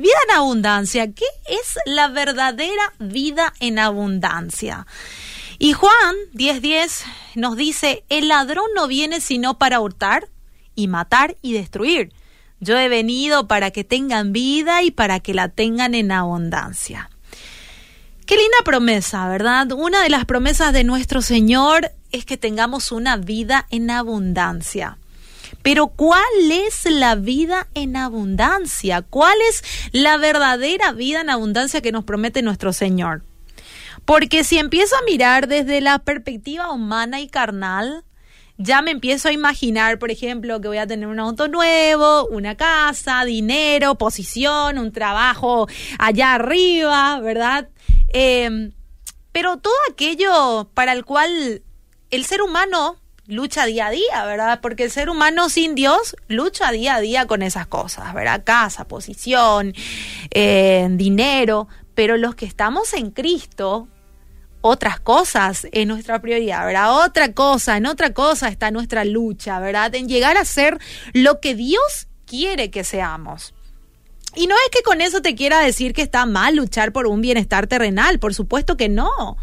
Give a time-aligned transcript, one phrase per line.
[0.00, 1.12] Vida en abundancia.
[1.12, 4.86] ¿Qué es la verdadera vida en abundancia?
[5.58, 10.30] Y Juan 10:10 nos dice, el ladrón no viene sino para hurtar
[10.74, 12.14] y matar y destruir.
[12.60, 17.10] Yo he venido para que tengan vida y para que la tengan en abundancia.
[18.24, 19.70] Qué linda promesa, ¿verdad?
[19.72, 24.96] Una de las promesas de nuestro Señor es que tengamos una vida en abundancia.
[25.62, 29.02] Pero ¿cuál es la vida en abundancia?
[29.02, 29.62] ¿Cuál es
[29.92, 33.22] la verdadera vida en abundancia que nos promete nuestro Señor?
[34.04, 38.04] Porque si empiezo a mirar desde la perspectiva humana y carnal,
[38.62, 42.56] ya me empiezo a imaginar, por ejemplo, que voy a tener un auto nuevo, una
[42.56, 45.66] casa, dinero, posición, un trabajo
[45.98, 47.68] allá arriba, ¿verdad?
[48.08, 48.72] Em,
[49.32, 51.62] pero todo aquello para el cual
[52.10, 52.99] el ser humano
[53.30, 54.60] lucha día a día, ¿verdad?
[54.60, 58.42] Porque el ser humano sin Dios lucha día a día con esas cosas, ¿verdad?
[58.44, 59.74] Casa, posición,
[60.30, 63.88] eh, dinero, pero los que estamos en Cristo,
[64.60, 67.04] otras cosas en nuestra prioridad, ¿verdad?
[67.04, 69.94] Otra cosa, en otra cosa está nuestra lucha, ¿verdad?
[69.94, 70.78] En llegar a ser
[71.12, 73.54] lo que Dios quiere que seamos.
[74.36, 77.20] Y no es que con eso te quiera decir que está mal luchar por un
[77.20, 79.36] bienestar terrenal, por supuesto que no.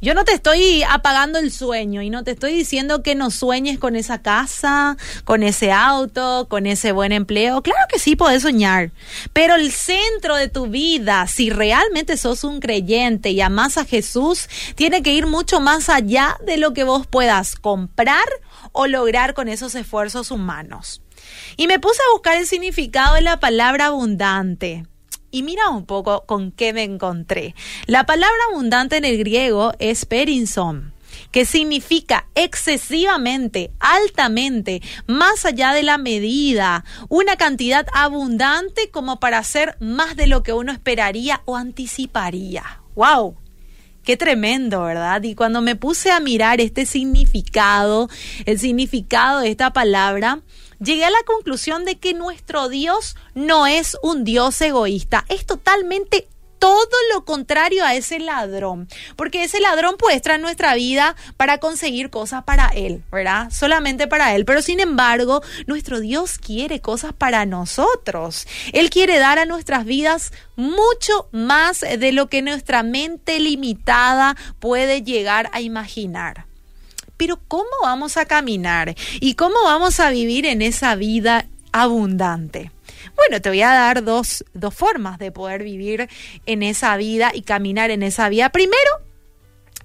[0.00, 3.78] Yo no te estoy apagando el sueño y no te estoy diciendo que no sueñes
[3.78, 7.62] con esa casa, con ese auto, con ese buen empleo.
[7.62, 8.92] Claro que sí podés soñar,
[9.32, 14.48] pero el centro de tu vida, si realmente sos un creyente y amás a Jesús,
[14.76, 18.28] tiene que ir mucho más allá de lo que vos puedas comprar
[18.72, 21.02] o lograr con esos esfuerzos humanos.
[21.56, 24.86] Y me puse a buscar el significado de la palabra abundante.
[25.30, 27.54] Y mira un poco con qué me encontré.
[27.86, 30.94] La palabra abundante en el griego es perinson,
[31.30, 39.76] que significa excesivamente, altamente, más allá de la medida, una cantidad abundante como para hacer
[39.80, 42.80] más de lo que uno esperaría o anticiparía.
[42.94, 43.36] ¡Wow!
[44.04, 45.22] Qué tremendo, ¿verdad?
[45.22, 48.08] Y cuando me puse a mirar este significado,
[48.46, 50.40] el significado de esta palabra,
[50.80, 56.28] llegué a la conclusión de que nuestro Dios no es un Dios egoísta, es totalmente
[56.58, 59.96] todo lo contrario a ese ladrón, porque ese ladrón
[60.34, 63.50] en nuestra vida para conseguir cosas para él, ¿verdad?
[63.50, 68.46] Solamente para él, pero sin embargo, nuestro Dios quiere cosas para nosotros.
[68.72, 75.02] Él quiere dar a nuestras vidas mucho más de lo que nuestra mente limitada puede
[75.02, 76.47] llegar a imaginar
[77.18, 78.94] pero ¿cómo vamos a caminar?
[79.20, 82.72] ¿Y cómo vamos a vivir en esa vida abundante?
[83.16, 86.08] Bueno, te voy a dar dos, dos formas de poder vivir
[86.46, 88.50] en esa vida y caminar en esa vida.
[88.50, 88.90] Primero,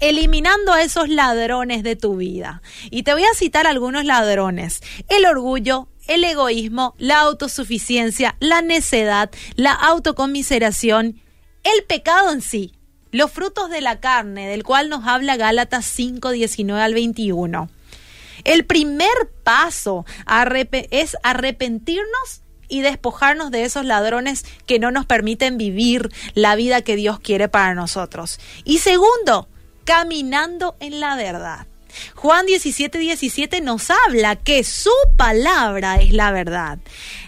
[0.00, 2.62] eliminando a esos ladrones de tu vida.
[2.90, 4.80] Y te voy a citar algunos ladrones.
[5.08, 11.20] El orgullo, el egoísmo, la autosuficiencia, la necedad, la autocomiseración,
[11.64, 12.77] el pecado en sí,
[13.10, 17.68] los frutos de la carne, del cual nos habla Gálatas 5, 19 al 21.
[18.44, 19.08] El primer
[19.42, 20.04] paso
[20.90, 26.96] es arrepentirnos y despojarnos de esos ladrones que no nos permiten vivir la vida que
[26.96, 28.38] Dios quiere para nosotros.
[28.64, 29.48] Y segundo,
[29.84, 31.66] caminando en la verdad.
[32.14, 36.78] Juan 17, 17 nos habla que su palabra es la verdad.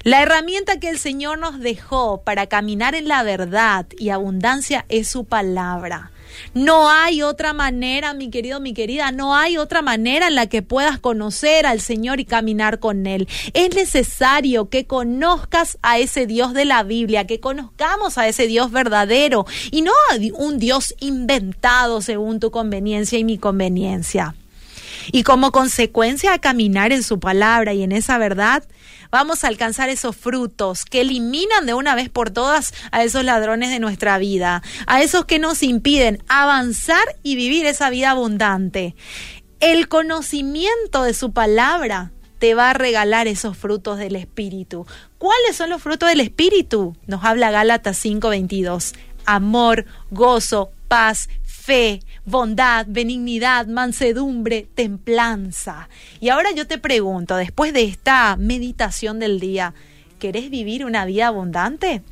[0.02, 5.08] La herramienta que el Señor nos dejó para caminar en la verdad y abundancia es
[5.08, 6.10] su palabra.
[6.54, 10.62] No hay otra manera, mi querido, mi querida, no hay otra manera en la que
[10.62, 13.28] puedas conocer al Señor y caminar con Él.
[13.52, 18.70] Es necesario que conozcas a ese Dios de la Biblia, que conozcamos a ese Dios
[18.70, 24.34] verdadero y no a un Dios inventado según tu conveniencia y mi conveniencia.
[25.12, 28.64] Y como consecuencia de caminar en su palabra y en esa verdad,
[29.10, 33.70] vamos a alcanzar esos frutos que eliminan de una vez por todas a esos ladrones
[33.70, 38.94] de nuestra vida, a esos que nos impiden avanzar y vivir esa vida abundante.
[39.60, 44.86] El conocimiento de su palabra te va a regalar esos frutos del Espíritu.
[45.18, 46.96] ¿Cuáles son los frutos del Espíritu?
[47.06, 48.94] Nos habla Gálatas 5:22.
[49.26, 51.28] Amor, gozo, paz,
[51.60, 55.88] fe, bondad, benignidad, mansedumbre, templanza.
[56.18, 59.74] Y ahora yo te pregunto, después de esta meditación del día,
[60.18, 62.02] ¿querés vivir una vida abundante?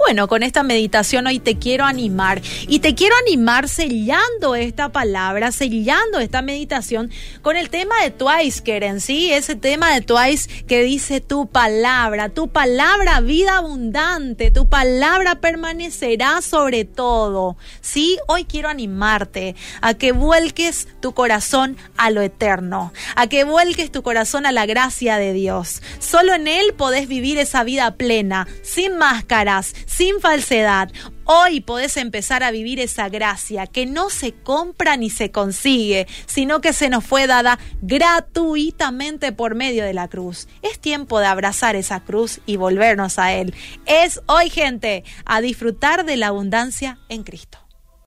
[0.00, 5.52] Bueno, con esta meditación hoy te quiero animar y te quiero animar sellando esta palabra,
[5.52, 7.10] sellando esta meditación
[7.42, 9.30] con el tema de Twice, Keren, ¿sí?
[9.30, 16.40] Ese tema de Twice que dice tu palabra, tu palabra vida abundante, tu palabra permanecerá
[16.40, 18.18] sobre todo, ¿sí?
[18.26, 24.02] Hoy quiero animarte a que vuelques tu corazón a lo eterno, a que vuelques tu
[24.02, 25.82] corazón a la gracia de Dios.
[25.98, 30.90] Solo en Él podés vivir esa vida plena, sin máscaras, sin falsedad.
[31.24, 36.60] Hoy podés empezar a vivir esa gracia que no se compra ni se consigue, sino
[36.60, 40.48] que se nos fue dada gratuitamente por medio de la cruz.
[40.62, 43.54] Es tiempo de abrazar esa cruz y volvernos a Él.
[43.86, 47.59] Es hoy, gente, a disfrutar de la abundancia en Cristo.